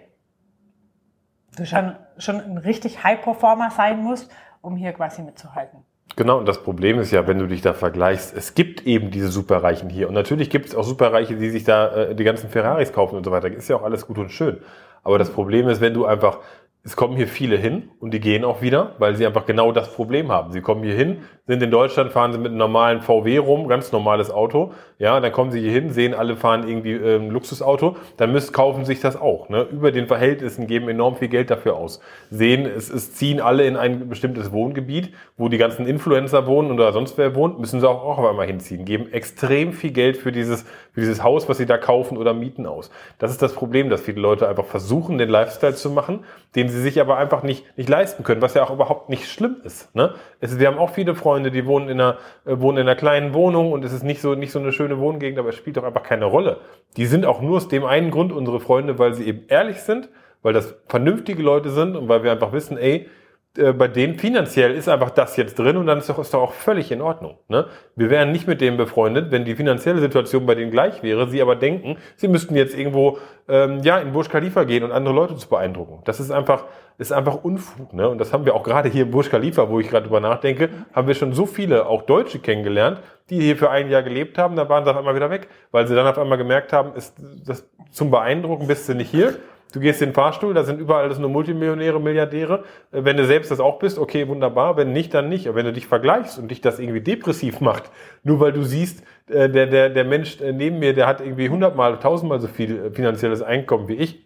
du 1.57 1.65
schon, 1.65 1.95
schon 2.17 2.39
ein 2.39 2.57
richtig 2.57 3.03
High-Performer 3.03 3.71
sein 3.71 4.03
musst, 4.03 4.31
um 4.61 4.75
hier 4.75 4.93
quasi 4.93 5.21
mitzuhalten. 5.21 5.83
Genau, 6.15 6.37
und 6.37 6.47
das 6.47 6.63
Problem 6.63 6.99
ist 6.99 7.11
ja, 7.11 7.27
wenn 7.27 7.39
du 7.39 7.47
dich 7.47 7.61
da 7.61 7.73
vergleichst, 7.73 8.35
es 8.35 8.53
gibt 8.53 8.85
eben 8.85 9.11
diese 9.11 9.27
Superreichen 9.27 9.89
hier. 9.89 10.07
Und 10.07 10.13
natürlich 10.13 10.49
gibt 10.49 10.67
es 10.67 10.75
auch 10.75 10.83
Superreiche, 10.83 11.35
die 11.35 11.49
sich 11.49 11.65
da 11.65 11.93
äh, 11.93 12.15
die 12.15 12.23
ganzen 12.23 12.49
Ferraris 12.49 12.93
kaufen 12.93 13.17
und 13.17 13.25
so 13.25 13.31
weiter. 13.31 13.51
Ist 13.51 13.67
ja 13.67 13.75
auch 13.75 13.83
alles 13.83 14.07
gut 14.07 14.17
und 14.17 14.31
schön. 14.31 14.61
Aber 15.03 15.19
das 15.19 15.29
Problem 15.29 15.67
ist, 15.67 15.81
wenn 15.81 15.93
du 15.93 16.05
einfach 16.05 16.39
es 16.85 16.95
kommen 16.95 17.17
hier 17.17 17.27
viele 17.27 17.57
hin 17.57 17.89
und 17.99 18.13
die 18.13 18.19
gehen 18.19 18.43
auch 18.43 18.61
wieder, 18.61 18.91
weil 18.99 19.15
sie 19.15 19.25
einfach 19.25 19.47
genau 19.47 19.71
das 19.71 19.91
Problem 19.91 20.31
haben. 20.31 20.51
Sie 20.51 20.61
kommen 20.61 20.83
hier 20.83 20.93
hin, 20.93 21.17
sind 21.47 21.63
in 21.63 21.71
Deutschland, 21.71 22.11
fahren 22.11 22.31
sie 22.31 22.37
mit 22.37 22.49
einem 22.49 22.57
normalen 22.57 23.01
VW 23.01 23.39
rum, 23.39 23.67
ganz 23.67 23.91
normales 23.91 24.29
Auto. 24.29 24.71
Ja, 24.99 25.19
dann 25.19 25.31
kommen 25.31 25.51
sie 25.51 25.61
hier 25.61 25.71
hin, 25.71 25.89
sehen, 25.89 26.13
alle 26.13 26.35
fahren 26.35 26.67
irgendwie 26.67 26.93
äh, 26.93 27.15
ein 27.15 27.31
Luxusauto, 27.31 27.95
dann 28.17 28.31
müssen, 28.31 28.53
kaufen 28.53 28.85
sich 28.85 28.99
das 28.99 29.19
auch. 29.19 29.49
Ne? 29.49 29.63
Über 29.63 29.91
den 29.91 30.05
Verhältnissen 30.05 30.67
geben 30.67 30.87
enorm 30.87 31.15
viel 31.15 31.27
Geld 31.27 31.49
dafür 31.49 31.75
aus. 31.75 32.01
Sehen, 32.29 32.67
es, 32.67 32.91
es 32.91 33.13
ziehen 33.13 33.41
alle 33.41 33.65
in 33.65 33.77
ein 33.77 34.07
bestimmtes 34.07 34.51
Wohngebiet, 34.51 35.11
wo 35.38 35.49
die 35.49 35.57
ganzen 35.57 35.88
Influencer 35.88 36.45
wohnen 36.45 36.71
oder 36.71 36.93
sonst 36.93 37.17
wer 37.17 37.33
wohnt, 37.33 37.59
müssen 37.59 37.79
sie 37.79 37.89
auch, 37.89 38.03
auch 38.03 38.19
auf 38.19 38.29
einmal 38.29 38.45
hinziehen. 38.45 38.85
Geben 38.85 39.11
extrem 39.11 39.73
viel 39.73 39.91
Geld 39.91 40.17
für 40.17 40.31
dieses, 40.31 40.63
für 40.93 40.99
dieses 40.99 41.23
Haus, 41.23 41.49
was 41.49 41.57
sie 41.57 41.65
da 41.65 41.79
kaufen 41.79 42.15
oder 42.15 42.35
mieten 42.35 42.67
aus. 42.67 42.91
Das 43.17 43.31
ist 43.31 43.41
das 43.41 43.53
Problem, 43.53 43.89
dass 43.89 44.01
viele 44.01 44.21
Leute 44.21 44.47
einfach 44.47 44.65
versuchen, 44.65 45.17
den 45.17 45.29
Lifestyle 45.29 45.73
zu 45.73 45.89
machen, 45.89 46.19
den 46.55 46.69
sie 46.69 46.75
sich 46.80 47.00
aber 47.00 47.18
einfach 47.18 47.44
nicht, 47.44 47.66
nicht 47.77 47.89
leisten 47.89 48.24
können, 48.24 48.42
was 48.42 48.54
ja 48.54 48.63
auch 48.63 48.72
überhaupt 48.72 49.10
nicht 49.10 49.30
schlimm 49.30 49.57
ist. 49.63 49.94
Ne? 49.95 50.13
Es, 50.39 50.60
wir 50.60 50.68
haben 50.68 50.77
auch 50.77 50.92
viele 50.92 51.16
Freunde, 51.16 51.51
die 51.51 51.66
wohnen 51.66 51.89
in, 51.89 52.00
einer, 52.00 52.18
äh, 52.45 52.60
wohnen 52.60 52.80
in 52.80 52.88
einer 52.88 52.95
kleinen 52.95 53.33
Wohnung 53.33 53.72
und 53.72 53.83
es 53.86 53.94
ist 53.94 54.04
nicht 54.04 54.22
so, 54.22 54.36
nicht 54.36 54.51
so 54.51 54.60
eine 54.60 54.72
schöne 54.72 55.00
Wohngegend, 55.00 55.39
aber 55.39 55.50
es 55.50 55.56
spielt 55.56 55.77
doch 55.77 55.83
einfach 55.83 56.04
keine 56.04 56.25
Rolle. 56.25 56.57
Die 56.98 57.06
sind 57.06 57.25
auch 57.25 57.42
nur 57.42 57.57
aus 57.57 57.68
dem 57.68 57.86
einen 57.86 58.12
Grund 58.12 58.31
unsere 58.31 58.60
Freunde, 58.60 59.00
weil 59.00 59.13
sie 59.13 59.27
eben 59.27 59.44
ehrlich 59.48 59.81
sind, 59.81 60.10
weil 60.42 60.54
das 60.54 60.75
vernünftige 60.88 61.42
Leute 61.42 61.69
sind 61.69 61.95
und 61.95 62.07
weil 62.07 62.24
wir 62.24 62.31
einfach 62.31 62.54
wissen, 62.54 62.77
ey, 62.77 63.07
äh, 63.57 63.73
bei 63.73 63.87
denen 63.87 64.15
finanziell 64.15 64.73
ist 64.73 64.89
einfach 64.89 65.09
das 65.09 65.37
jetzt 65.37 65.57
drin 65.57 65.77
und 65.77 65.87
dann 65.87 65.97
ist 65.97 66.09
doch, 66.09 66.19
ist 66.19 66.33
doch 66.33 66.41
auch 66.41 66.53
völlig 66.53 66.91
in 66.91 67.01
Ordnung. 67.01 67.37
Ne? 67.47 67.67
Wir 67.95 68.09
wären 68.09 68.31
nicht 68.31 68.47
mit 68.47 68.61
denen 68.61 68.77
befreundet, 68.77 69.31
wenn 69.31 69.45
die 69.45 69.55
finanzielle 69.55 69.99
Situation 69.99 70.45
bei 70.45 70.55
denen 70.55 70.71
gleich 70.71 71.03
wäre, 71.03 71.27
sie 71.27 71.41
aber 71.41 71.55
denken, 71.55 71.97
sie 72.15 72.27
müssten 72.27 72.55
jetzt 72.55 72.77
irgendwo 72.77 73.17
ähm, 73.47 73.81
ja, 73.83 73.99
in 73.99 74.11
Burj 74.11 74.29
Khalifa 74.29 74.63
gehen 74.63 74.83
und 74.83 74.91
andere 74.91 75.13
Leute 75.13 75.35
zu 75.37 75.47
beeindrucken. 75.47 76.01
Das 76.05 76.19
ist 76.19 76.31
einfach, 76.31 76.65
ist 76.97 77.13
einfach 77.13 77.43
Unfug. 77.43 77.93
Ne? 77.93 78.09
Und 78.09 78.17
das 78.17 78.33
haben 78.33 78.45
wir 78.45 78.55
auch 78.55 78.63
gerade 78.63 78.89
hier 78.89 79.03
in 79.03 79.11
Burj 79.11 79.29
Khalifa, 79.29 79.69
wo 79.69 79.79
ich 79.79 79.89
gerade 79.89 80.05
drüber 80.05 80.19
nachdenke, 80.19 80.69
haben 80.93 81.07
wir 81.07 81.15
schon 81.15 81.33
so 81.33 81.45
viele, 81.45 81.87
auch 81.87 82.03
Deutsche 82.03 82.39
kennengelernt, 82.39 83.01
die 83.29 83.39
hier 83.41 83.57
für 83.57 83.69
ein 83.69 83.89
Jahr 83.89 84.03
gelebt 84.03 84.37
haben, 84.37 84.55
da 84.55 84.69
waren 84.69 84.83
sie 84.83 84.91
auf 84.91 84.97
einmal 84.97 85.15
wieder 85.15 85.29
weg, 85.29 85.47
weil 85.71 85.87
sie 85.87 85.95
dann 85.95 86.07
auf 86.07 86.17
einmal 86.17 86.37
gemerkt 86.37 86.73
haben, 86.73 86.93
ist 86.95 87.15
das 87.45 87.67
zum 87.91 88.11
Beeindrucken 88.11 88.67
bist 88.67 88.89
du 88.89 88.93
nicht 88.93 89.09
hier 89.09 89.35
Du 89.75 89.81
gehst 89.81 90.01
in 90.01 90.10
den 90.10 90.16
Fahrstuhl, 90.16 90.54
da 90.54 90.63
sind 90.63 90.80
überall 90.80 91.10
das 91.10 91.19
nur 91.19 91.30
Multimillionäre, 91.30 92.00
Milliardäre. 92.00 92.63
Äh, 92.94 93.04
wenn 93.04 93.18
du 93.18 93.25
selbst 93.25 93.51
das 93.51 93.60
auch 93.60 93.77
bist, 93.77 94.00
okay, 94.00 94.25
wunderbar. 94.30 94.77
Wenn 94.77 94.94
nicht, 94.94 95.13
dann 95.13 95.27
nicht. 95.27 95.48
Aber 95.48 95.57
wenn 95.57 95.66
du 95.66 95.74
dich 95.74 95.86
vergleichst 95.86 96.39
und 96.39 96.50
dich 96.50 96.62
das 96.62 96.80
irgendwie 96.80 97.01
depressiv 97.01 97.60
macht, 97.60 97.92
nur 98.24 98.39
weil 98.39 98.54
du 98.54 98.63
siehst, 98.63 99.04
äh, 99.27 99.50
der, 99.50 99.68
der, 99.68 99.89
der 99.89 100.06
Mensch 100.06 100.39
äh, 100.39 100.54
neben 100.54 100.80
mir, 100.80 100.94
der 100.94 101.07
hat 101.07 101.19
irgendwie 101.19 101.50
hundertmal, 101.50 102.00
tausendmal 102.00 102.39
so 102.39 102.48
viel 102.48 102.89
finanzielles 102.94 103.42
Einkommen 103.42 103.89
wie 103.89 103.95
ich, 103.95 104.25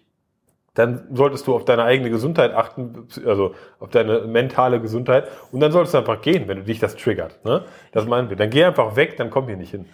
dann 0.76 1.08
solltest 1.12 1.48
du 1.48 1.56
auf 1.56 1.66
deine 1.66 1.84
eigene 1.84 2.12
Gesundheit 2.12 2.54
achten, 2.54 3.08
also 3.26 3.56
auf 3.80 3.90
deine 3.90 4.22
mentale 4.22 4.80
Gesundheit. 4.80 5.30
Und 5.52 5.62
dann 5.62 5.72
solltest 5.72 5.96
du 5.96 5.98
einfach 5.98 6.22
gehen, 6.22 6.48
wenn 6.48 6.58
du 6.58 6.64
dich 6.64 6.78
das 6.78 6.96
triggert. 6.96 7.44
Ne? 7.44 7.64
Das 7.92 8.06
meinen 8.06 8.30
wir. 8.30 8.38
Dann 8.38 8.52
geh 8.52 8.64
einfach 8.64 8.96
weg, 8.96 9.18
dann 9.18 9.32
komm 9.32 9.48
hier 9.48 9.58
nicht 9.58 9.72
hin. 9.72 9.88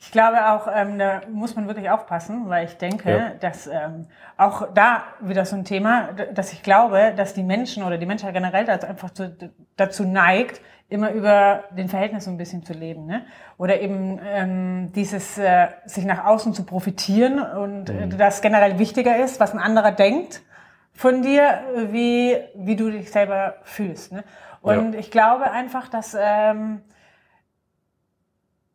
Ich 0.00 0.12
glaube 0.12 0.48
auch, 0.50 0.68
ähm, 0.72 0.96
da 0.98 1.22
muss 1.28 1.56
man 1.56 1.66
wirklich 1.66 1.90
aufpassen, 1.90 2.48
weil 2.48 2.66
ich 2.66 2.76
denke, 2.76 3.10
ja. 3.10 3.30
dass 3.40 3.66
ähm, 3.66 4.06
auch 4.36 4.72
da 4.72 5.02
wieder 5.20 5.44
so 5.44 5.56
ein 5.56 5.64
Thema, 5.64 6.10
dass 6.32 6.52
ich 6.52 6.62
glaube, 6.62 7.12
dass 7.16 7.34
die 7.34 7.42
Menschen 7.42 7.82
oder 7.82 7.98
die 7.98 8.06
Menschheit 8.06 8.32
generell 8.32 8.64
dazu 8.64 8.86
einfach 8.86 9.10
zu, 9.10 9.36
dazu 9.76 10.04
neigt, 10.04 10.60
immer 10.88 11.10
über 11.10 11.64
den 11.72 11.88
Verhältnissen 11.88 12.34
ein 12.34 12.38
bisschen 12.38 12.64
zu 12.64 12.74
leben. 12.74 13.06
Ne? 13.06 13.26
Oder 13.58 13.80
eben 13.80 14.20
ähm, 14.24 14.92
dieses 14.92 15.36
äh, 15.36 15.66
sich 15.84 16.04
nach 16.04 16.24
außen 16.24 16.54
zu 16.54 16.64
profitieren 16.64 17.40
und 17.40 17.92
mhm. 17.92 18.16
das 18.16 18.40
generell 18.40 18.78
wichtiger 18.78 19.16
ist, 19.18 19.40
was 19.40 19.52
ein 19.52 19.58
anderer 19.58 19.90
denkt 19.90 20.42
von 20.94 21.22
dir, 21.22 21.60
wie, 21.90 22.36
wie 22.54 22.76
du 22.76 22.90
dich 22.90 23.10
selber 23.10 23.56
fühlst. 23.64 24.12
Ne? 24.12 24.22
Und 24.62 24.94
ja. 24.94 25.00
ich 25.00 25.10
glaube 25.10 25.50
einfach, 25.50 25.88
dass... 25.88 26.16
Ähm, 26.18 26.82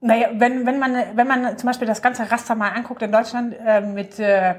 naja, 0.03 0.27
wenn, 0.33 0.65
wenn, 0.65 0.79
man, 0.79 0.95
wenn 1.15 1.27
man 1.27 1.57
zum 1.57 1.67
Beispiel 1.67 1.87
das 1.87 2.01
ganze 2.01 2.29
Raster 2.29 2.55
mal 2.55 2.71
anguckt 2.71 3.01
in 3.01 3.11
Deutschland 3.11 3.55
äh, 3.65 3.79
mit, 3.79 4.19
äh, 4.19 4.55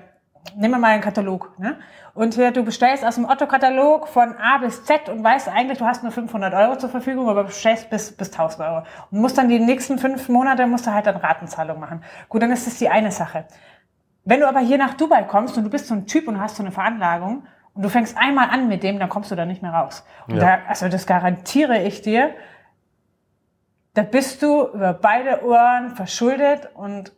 nehmen 0.57 0.75
wir 0.75 0.79
mal 0.79 0.89
einen 0.89 1.03
Katalog, 1.03 1.59
ne? 1.59 1.77
Und 2.15 2.39
äh, 2.39 2.51
du 2.51 2.65
bestellst 2.65 3.05
aus 3.05 3.17
dem 3.17 3.29
Otto-Katalog 3.29 4.09
von 4.09 4.37
A 4.37 4.59
bis 4.59 4.85
Z 4.85 5.09
und 5.09 5.23
weißt 5.23 5.49
eigentlich, 5.49 5.79
du 5.79 5.85
hast 5.85 6.03
nur 6.03 6.13
500 6.13 6.55
Euro 6.55 6.77
zur 6.79 6.89
Verfügung, 6.89 7.29
aber 7.29 7.45
bestellst 7.45 7.91
bis, 7.91 8.13
bis 8.13 8.31
1000 8.33 8.67
Euro. 8.67 8.83
Und 9.11 9.21
musst 9.21 9.37
dann 9.37 9.49
die 9.49 9.59
nächsten 9.59 9.99
fünf 9.99 10.29
Monate, 10.29 10.67
musst 10.67 10.87
du 10.87 10.93
halt 10.93 11.07
dann 11.07 11.17
Ratenzahlung 11.17 11.79
machen. 11.79 12.03
Gut, 12.29 12.41
dann 12.41 12.53
ist 12.53 12.67
das 12.67 12.79
die 12.79 12.89
eine 12.89 13.11
Sache. 13.11 13.45
Wenn 14.25 14.41
du 14.41 14.49
aber 14.49 14.61
hier 14.61 14.79
nach 14.79 14.95
Dubai 14.95 15.25
kommst 15.25 15.59
und 15.59 15.65
du 15.65 15.71
bist 15.71 15.89
so 15.89 15.95
ein 15.95 16.07
Typ 16.07 16.29
und 16.29 16.41
hast 16.41 16.57
so 16.57 16.63
eine 16.63 16.73
Veranlagung 16.73 17.43
und 17.75 17.83
du 17.83 17.91
fängst 17.91 18.17
einmal 18.17 18.49
an 18.49 18.69
mit 18.69 18.83
dem, 18.83 18.99
dann 18.99 19.09
kommst 19.09 19.31
du 19.31 19.35
da 19.35 19.45
nicht 19.45 19.61
mehr 19.61 19.73
raus. 19.73 20.07
Und 20.29 20.37
ja. 20.37 20.57
da, 20.57 20.59
also 20.69 20.89
das 20.89 21.07
garantiere 21.07 21.83
ich 21.83 22.01
dir, 22.01 22.31
da 23.95 24.03
bist 24.03 24.43
du 24.43 24.69
über 24.69 24.93
beide 24.93 25.45
Ohren 25.45 25.91
verschuldet 25.91 26.69
und 26.75 27.13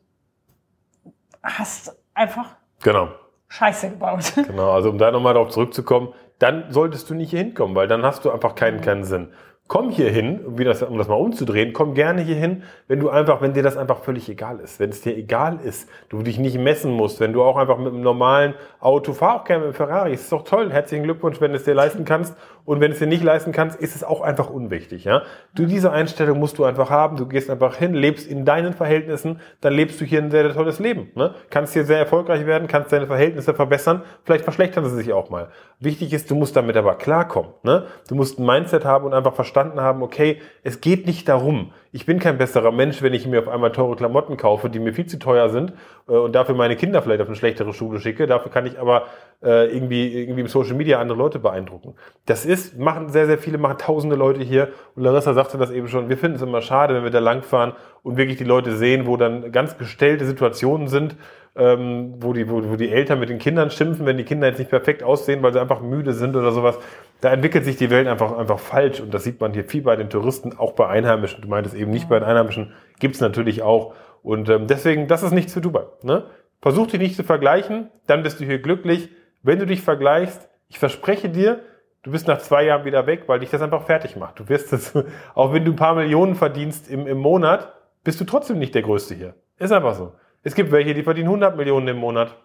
hast 1.42 1.96
einfach 2.14 2.56
genau. 2.82 3.08
Scheiße 3.48 3.90
gebaut. 3.90 4.32
Genau, 4.46 4.72
also 4.72 4.90
um 4.90 4.98
da 4.98 5.10
nochmal 5.10 5.34
darauf 5.34 5.50
zurückzukommen, 5.50 6.12
dann 6.38 6.70
solltest 6.70 7.08
du 7.08 7.14
nicht 7.14 7.30
hier 7.30 7.38
hinkommen, 7.38 7.74
weil 7.74 7.88
dann 7.88 8.02
hast 8.02 8.24
du 8.24 8.30
einfach 8.30 8.54
keinen, 8.54 8.80
keinen 8.80 9.04
Sinn. 9.04 9.32
komm 9.68 9.90
hier 9.90 10.10
hin, 10.10 10.44
um 10.44 10.56
das, 10.56 10.80
das 10.80 11.08
mal 11.08 11.14
umzudrehen, 11.14 11.72
komm 11.72 11.94
gerne 11.94 12.22
hier 12.22 12.36
hin, 12.36 12.62
wenn 12.88 13.00
du 13.00 13.08
einfach, 13.08 13.40
wenn 13.40 13.52
dir 13.52 13.62
das 13.62 13.76
einfach 13.76 13.98
völlig 13.98 14.28
egal 14.28 14.60
ist. 14.60 14.78
Wenn 14.78 14.90
es 14.90 15.00
dir 15.00 15.16
egal 15.16 15.58
ist, 15.62 15.88
du 16.08 16.22
dich 16.22 16.38
nicht 16.38 16.58
messen 16.58 16.92
musst, 16.92 17.20
wenn 17.20 17.32
du 17.32 17.42
auch 17.42 17.56
einfach 17.56 17.78
mit 17.78 17.88
einem 17.88 18.02
normalen 18.02 18.54
Auto, 18.80 19.12
fahr 19.12 19.40
auch 19.40 19.44
gerne 19.44 19.66
mit 19.66 19.68
einem 19.68 19.88
Ferrari, 19.88 20.12
ist 20.12 20.30
doch 20.30 20.44
toll, 20.44 20.70
herzlichen 20.72 21.04
Glückwunsch, 21.04 21.40
wenn 21.40 21.52
du 21.52 21.56
es 21.56 21.64
dir 21.64 21.74
leisten 21.74 22.04
kannst. 22.04 22.36
Und 22.66 22.80
wenn 22.80 22.90
du 22.90 22.94
es 22.94 22.98
dir 22.98 23.06
nicht 23.06 23.24
leisten 23.24 23.52
kannst, 23.52 23.80
ist 23.80 23.96
es 23.96 24.04
auch 24.04 24.20
einfach 24.20 24.50
unwichtig, 24.50 25.04
ja. 25.04 25.22
Du, 25.54 25.64
diese 25.64 25.90
Einstellung 25.90 26.38
musst 26.38 26.58
du 26.58 26.64
einfach 26.64 26.90
haben, 26.90 27.16
du 27.16 27.26
gehst 27.26 27.48
einfach 27.48 27.76
hin, 27.76 27.94
lebst 27.94 28.26
in 28.26 28.44
deinen 28.44 28.74
Verhältnissen, 28.74 29.40
dann 29.62 29.72
lebst 29.72 30.00
du 30.00 30.04
hier 30.04 30.20
ein 30.22 30.30
sehr, 30.30 30.44
sehr 30.44 30.54
tolles 30.54 30.78
Leben, 30.78 31.10
ne? 31.14 31.34
Kannst 31.48 31.72
hier 31.72 31.84
sehr 31.84 31.98
erfolgreich 31.98 32.44
werden, 32.44 32.68
kannst 32.68 32.92
deine 32.92 33.06
Verhältnisse 33.06 33.54
verbessern, 33.54 34.02
vielleicht 34.24 34.44
verschlechtern 34.44 34.84
sie 34.84 34.96
sich 34.96 35.12
auch 35.14 35.30
mal. 35.30 35.48
Wichtig 35.80 36.12
ist, 36.12 36.30
du 36.30 36.34
musst 36.34 36.56
damit 36.56 36.76
aber 36.76 36.96
klarkommen, 36.96 37.52
ne? 37.62 37.86
Du 38.08 38.14
musst 38.14 38.38
ein 38.38 38.44
Mindset 38.44 38.84
haben 38.84 39.06
und 39.06 39.14
einfach 39.14 39.34
verstanden 39.34 39.46
verstanden 39.46 39.80
haben, 39.80 40.02
okay, 40.02 40.40
es 40.64 40.80
geht 40.80 41.06
nicht 41.06 41.28
darum, 41.28 41.72
ich 41.96 42.04
bin 42.04 42.18
kein 42.18 42.36
besserer 42.36 42.72
Mensch, 42.72 43.00
wenn 43.00 43.14
ich 43.14 43.26
mir 43.26 43.38
auf 43.38 43.48
einmal 43.48 43.72
teure 43.72 43.96
Klamotten 43.96 44.36
kaufe, 44.36 44.68
die 44.68 44.78
mir 44.78 44.92
viel 44.92 45.06
zu 45.06 45.18
teuer 45.18 45.48
sind 45.48 45.72
äh, 46.06 46.12
und 46.12 46.34
dafür 46.34 46.54
meine 46.54 46.76
Kinder 46.76 47.00
vielleicht 47.00 47.22
auf 47.22 47.26
eine 47.26 47.36
schlechtere 47.36 47.72
Schule 47.72 48.00
schicke. 48.00 48.26
Dafür 48.26 48.52
kann 48.52 48.66
ich 48.66 48.78
aber 48.78 49.06
äh, 49.42 49.74
irgendwie, 49.74 50.12
irgendwie 50.12 50.42
im 50.42 50.46
Social 50.46 50.74
Media 50.74 51.00
andere 51.00 51.16
Leute 51.16 51.38
beeindrucken. 51.38 51.94
Das 52.26 52.44
ist, 52.44 52.78
machen 52.78 53.08
sehr, 53.08 53.24
sehr 53.24 53.38
viele, 53.38 53.56
machen 53.56 53.78
tausende 53.78 54.14
Leute 54.14 54.42
hier. 54.42 54.68
Und 54.94 55.04
Larissa 55.04 55.32
sagte 55.32 55.56
das 55.56 55.70
eben 55.70 55.88
schon, 55.88 56.10
wir 56.10 56.18
finden 56.18 56.36
es 56.36 56.42
immer 56.42 56.60
schade, 56.60 56.94
wenn 56.94 57.02
wir 57.02 57.10
da 57.10 57.18
langfahren 57.18 57.72
und 58.02 58.18
wirklich 58.18 58.36
die 58.36 58.44
Leute 58.44 58.76
sehen, 58.76 59.06
wo 59.06 59.16
dann 59.16 59.50
ganz 59.50 59.78
gestellte 59.78 60.26
Situationen 60.26 60.88
sind, 60.88 61.16
ähm, 61.56 62.16
wo, 62.18 62.34
die, 62.34 62.50
wo, 62.50 62.62
wo 62.68 62.76
die 62.76 62.90
Eltern 62.90 63.18
mit 63.20 63.30
den 63.30 63.38
Kindern 63.38 63.70
schimpfen, 63.70 64.04
wenn 64.04 64.18
die 64.18 64.24
Kinder 64.24 64.48
jetzt 64.48 64.58
nicht 64.58 64.68
perfekt 64.68 65.02
aussehen, 65.02 65.42
weil 65.42 65.54
sie 65.54 65.60
einfach 65.60 65.80
müde 65.80 66.12
sind 66.12 66.36
oder 66.36 66.52
sowas. 66.52 66.78
Da 67.20 67.32
entwickelt 67.32 67.64
sich 67.64 67.76
die 67.76 67.90
Welt 67.90 68.06
einfach, 68.06 68.36
einfach 68.36 68.58
falsch 68.58 69.00
und 69.00 69.12
das 69.12 69.24
sieht 69.24 69.40
man 69.40 69.54
hier 69.54 69.64
viel 69.64 69.82
bei 69.82 69.96
den 69.96 70.10
Touristen, 70.10 70.56
auch 70.58 70.72
bei 70.72 70.86
Einheimischen. 70.86 71.42
Du 71.42 71.48
meintest 71.48 71.74
eben 71.74 71.90
nicht 71.90 72.08
bei 72.08 72.18
den 72.18 72.28
Einheimischen, 72.28 72.72
gibt's 73.00 73.20
natürlich 73.20 73.62
auch. 73.62 73.94
Und 74.22 74.48
ähm, 74.48 74.66
deswegen, 74.66 75.08
das 75.08 75.22
ist 75.22 75.32
nichts 75.32 75.54
für 75.54 75.60
Dubai. 75.60 75.84
Ne? 76.02 76.24
Versuch 76.60 76.88
dich 76.88 77.00
nicht 77.00 77.16
zu 77.16 77.24
vergleichen, 77.24 77.90
dann 78.06 78.22
bist 78.22 78.40
du 78.40 78.44
hier 78.44 78.58
glücklich. 78.58 79.08
Wenn 79.42 79.58
du 79.58 79.66
dich 79.66 79.82
vergleichst, 79.82 80.48
ich 80.68 80.78
verspreche 80.78 81.28
dir, 81.28 81.60
du 82.02 82.10
bist 82.10 82.26
nach 82.26 82.38
zwei 82.38 82.64
Jahren 82.64 82.84
wieder 82.84 83.06
weg, 83.06 83.24
weil 83.26 83.40
dich 83.40 83.50
das 83.50 83.62
einfach 83.62 83.84
fertig 83.84 84.16
macht. 84.16 84.40
Du 84.40 84.48
wirst 84.48 84.72
es, 84.72 84.92
auch 85.34 85.52
wenn 85.52 85.64
du 85.64 85.72
ein 85.72 85.76
paar 85.76 85.94
Millionen 85.94 86.34
verdienst 86.34 86.90
im, 86.90 87.06
im 87.06 87.18
Monat, 87.18 87.72
bist 88.04 88.20
du 88.20 88.24
trotzdem 88.24 88.58
nicht 88.58 88.74
der 88.74 88.82
Größte 88.82 89.14
hier. 89.14 89.34
Ist 89.58 89.72
einfach 89.72 89.94
so. 89.94 90.12
Es 90.42 90.54
gibt 90.54 90.70
welche, 90.70 90.94
die 90.94 91.02
verdienen 91.02 91.28
100 91.28 91.56
Millionen 91.56 91.88
im 91.88 91.96
Monat. 91.96 92.36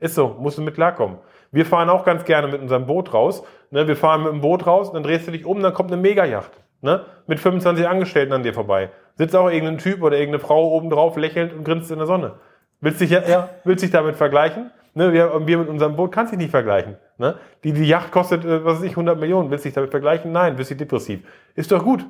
Ist 0.00 0.14
so, 0.14 0.36
musst 0.38 0.58
du 0.58 0.62
mit 0.62 0.74
klarkommen. 0.74 1.18
Wir 1.50 1.66
fahren 1.66 1.88
auch 1.88 2.04
ganz 2.04 2.24
gerne 2.24 2.48
mit 2.48 2.60
unserem 2.60 2.86
Boot 2.86 3.12
raus. 3.12 3.42
Ne? 3.70 3.88
Wir 3.88 3.96
fahren 3.96 4.22
mit 4.22 4.32
dem 4.32 4.40
Boot 4.40 4.66
raus, 4.66 4.92
dann 4.92 5.02
drehst 5.02 5.26
du 5.26 5.32
dich 5.32 5.44
um, 5.44 5.60
dann 5.60 5.74
kommt 5.74 5.90
eine 5.90 6.00
Megajacht. 6.00 6.52
Ne? 6.80 7.04
Mit 7.26 7.40
25 7.40 7.88
Angestellten 7.88 8.32
an 8.32 8.42
dir 8.42 8.54
vorbei. 8.54 8.90
Sitzt 9.16 9.34
auch 9.34 9.50
irgendein 9.50 9.78
Typ 9.78 10.02
oder 10.02 10.16
irgendeine 10.16 10.44
Frau 10.44 10.70
oben 10.70 10.90
drauf, 10.90 11.16
lächelnd 11.16 11.52
und 11.52 11.64
grinst 11.64 11.90
in 11.90 11.98
der 11.98 12.06
Sonne. 12.06 12.34
Willst 12.80 13.00
dich 13.00 13.10
ja, 13.10 13.22
ja 13.26 13.48
willst 13.64 13.82
dich 13.82 13.90
damit 13.90 14.14
vergleichen? 14.14 14.70
Ne? 14.94 15.12
Wir, 15.12 15.46
wir 15.46 15.58
mit 15.58 15.68
unserem 15.68 15.96
Boot 15.96 16.12
kannst 16.12 16.32
dich 16.32 16.38
nicht 16.38 16.50
vergleichen. 16.50 16.96
Ne? 17.16 17.34
Die, 17.64 17.72
die 17.72 17.88
Yacht 17.88 18.12
kostet, 18.12 18.44
äh, 18.44 18.64
was 18.64 18.78
weiß 18.78 18.84
ich, 18.84 18.92
100 18.92 19.18
Millionen. 19.18 19.50
Willst 19.50 19.64
dich 19.64 19.74
damit 19.74 19.90
vergleichen? 19.90 20.30
Nein, 20.30 20.54
bist 20.54 20.70
du 20.70 20.76
depressiv. 20.76 21.22
Ist 21.56 21.72
doch 21.72 21.82
gut. 21.82 22.06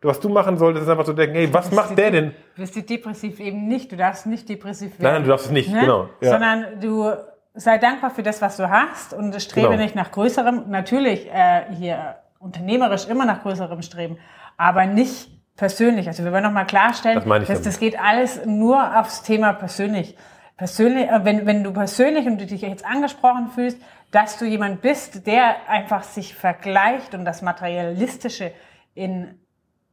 Was 0.00 0.20
du 0.20 0.28
machen 0.28 0.56
solltest, 0.58 0.84
ist 0.84 0.90
einfach 0.90 1.04
zu 1.04 1.12
denken, 1.12 1.34
hey, 1.34 1.52
was 1.52 1.72
macht 1.72 1.98
der 1.98 2.10
denn? 2.12 2.34
Du 2.54 2.62
bist 2.62 2.88
depressiv 2.88 3.40
eben 3.40 3.66
nicht. 3.66 3.90
Du 3.90 3.96
darfst 3.96 4.26
nicht 4.26 4.48
depressiv 4.48 4.92
werden. 4.92 5.02
Nein, 5.02 5.12
nein 5.14 5.22
du 5.24 5.28
darfst 5.28 5.46
es 5.46 5.52
nicht, 5.52 5.72
ne? 5.72 5.80
genau. 5.80 6.08
Ja. 6.20 6.30
Sondern 6.30 6.80
du 6.80 7.10
sei 7.54 7.78
dankbar 7.78 8.10
für 8.10 8.22
das, 8.22 8.40
was 8.40 8.56
du 8.56 8.70
hast 8.70 9.12
und 9.12 9.34
strebe 9.42 9.70
genau. 9.70 9.82
nicht 9.82 9.96
nach 9.96 10.12
größerem. 10.12 10.64
Natürlich 10.68 11.28
äh, 11.28 11.64
hier 11.76 12.16
unternehmerisch 12.38 13.08
immer 13.08 13.24
nach 13.24 13.42
größerem 13.42 13.82
streben, 13.82 14.18
aber 14.56 14.86
nicht 14.86 15.30
persönlich. 15.56 16.06
Also 16.06 16.22
wir 16.22 16.32
wollen 16.32 16.44
nochmal 16.44 16.66
klarstellen, 16.66 17.20
das 17.28 17.48
dass 17.48 17.62
das 17.62 17.80
geht 17.80 18.00
alles 18.00 18.46
nur 18.46 18.98
aufs 18.98 19.22
Thema 19.22 19.52
persönlich. 19.52 20.16
Persönlich, 20.56 21.08
äh, 21.08 21.24
wenn, 21.24 21.46
wenn 21.46 21.64
du 21.64 21.72
persönlich 21.72 22.26
und 22.26 22.40
du 22.40 22.46
dich 22.46 22.62
jetzt 22.62 22.86
angesprochen 22.86 23.48
fühlst, 23.48 23.78
dass 24.12 24.38
du 24.38 24.44
jemand 24.44 24.80
bist, 24.80 25.26
der 25.26 25.68
einfach 25.68 26.04
sich 26.04 26.34
vergleicht 26.34 27.14
und 27.14 27.24
das 27.24 27.42
Materialistische 27.42 28.52
in 28.94 29.40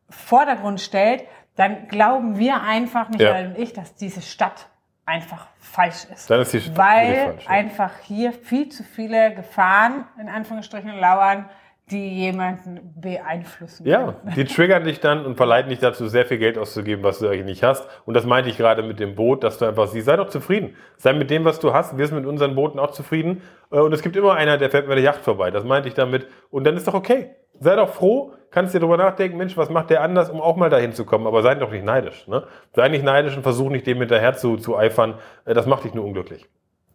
Vordergrund 0.10 0.82
stellt, 0.82 1.24
dann 1.56 1.88
glauben 1.88 2.38
wir 2.38 2.62
einfach, 2.62 3.10
Michael 3.10 3.44
ja. 3.46 3.50
und 3.50 3.58
ich, 3.58 3.74
dass 3.74 3.96
diese 3.96 4.22
Stadt 4.22 4.68
einfach 5.06 5.48
falsch 5.60 6.06
ist. 6.14 6.30
Dann 6.30 6.42
ist 6.42 6.54
die 6.54 6.62
Stadt 6.62 6.78
Weil 6.78 7.16
falsch, 7.16 7.46
ja. 7.46 7.50
einfach 7.50 7.92
hier 8.04 8.34
viel 8.34 8.70
zu 8.70 8.84
viele 8.84 9.34
Gefahren, 9.34 10.06
in 10.20 10.28
Anführungsstrichen, 10.28 10.98
lauern, 11.00 11.50
die 11.92 12.08
jemanden 12.10 12.94
beeinflussen. 13.00 13.86
Ja, 13.86 14.14
können. 14.14 14.34
die 14.36 14.46
triggern 14.46 14.86
dich 14.86 15.02
dann 15.02 15.24
und 15.24 15.38
verleiten 15.38 15.70
dich 15.70 15.78
dazu, 15.78 16.08
sehr 16.08 16.26
viel 16.26 16.40
Geld 16.40 16.58
auszugeben, 16.58 17.04
was 17.04 17.20
du 17.20 17.28
eigentlich 17.28 17.46
nicht 17.46 17.64
hast. 17.64 17.88
Und 18.06 18.16
das 18.16 18.26
meinte 18.26 18.50
ich 18.50 18.58
gerade 18.58 18.82
mit 18.82 19.00
dem 19.00 19.14
Boot, 19.14 19.44
dass 19.44 19.60
du 19.60 19.66
einfach 19.66 19.88
siehst, 19.88 20.08
sei 20.08 20.16
doch 20.16 20.30
zufrieden. 20.30 20.76
Sei 20.98 21.14
mit 21.14 21.30
dem, 21.30 21.46
was 21.46 21.60
du 21.60 21.74
hast. 21.74 21.96
Wir 21.96 22.08
sind 22.08 22.18
mit 22.18 22.26
unseren 22.26 22.56
Booten 22.56 22.80
auch 22.80 22.90
zufrieden. 22.92 23.44
Äh, 23.72 23.82
und 23.82 23.94
es 23.94 24.02
gibt 24.02 24.16
immer 24.16 24.34
einer, 24.34 24.58
der 24.58 24.72
fährt 24.72 24.88
mit 24.88 24.98
der 24.98 25.04
Yacht 25.04 25.22
vorbei. 25.22 25.52
Das 25.52 25.64
meinte 25.64 25.88
ich 25.88 25.94
damit. 25.94 26.28
Und 26.50 26.64
dann 26.64 26.76
ist 26.76 26.88
doch 26.88 26.96
okay. 26.96 27.36
Sei 27.60 27.76
doch 27.76 27.90
froh, 27.90 28.34
kannst 28.56 28.74
dir 28.74 28.80
darüber 28.80 28.98
nachdenken, 28.98 29.38
Mensch, 29.38 29.56
was 29.58 29.70
macht 29.70 29.90
der 29.90 30.02
anders, 30.02 30.30
um 30.30 30.42
auch 30.42 30.56
mal 30.56 30.70
dahin 30.70 30.94
zu 30.94 31.06
kommen. 31.06 31.28
Aber 31.28 31.44
sei 31.44 31.56
doch 31.56 31.72
nicht 31.72 31.84
neidisch. 31.84 32.26
Ne? 32.28 32.48
Sei 32.74 32.88
nicht 32.88 33.04
neidisch 33.04 33.36
und 33.36 33.44
versuch 33.44 33.70
nicht 33.70 33.86
dem 33.86 34.00
hinterher 34.00 34.34
zu, 34.34 34.56
zu 34.56 34.78
eifern. 34.78 35.20
Äh, 35.44 35.54
das 35.54 35.68
macht 35.68 35.84
dich 35.84 35.94
nur 35.94 36.06
unglücklich. 36.06 36.48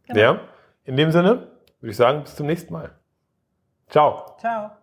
Genau. 0.09 0.21
Ja? 0.21 0.40
In 0.85 0.97
dem 0.97 1.12
Sinne 1.12 1.49
würde 1.81 1.90
ich 1.90 1.97
sagen, 1.97 2.23
bis 2.23 2.35
zum 2.35 2.47
nächsten 2.47 2.73
Mal. 2.73 2.93
Ciao. 3.88 4.37
Ciao. 4.38 4.80